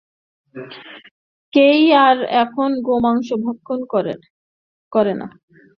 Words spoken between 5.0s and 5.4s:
না।